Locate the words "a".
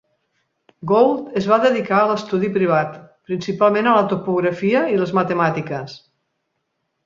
1.99-2.07, 3.93-3.95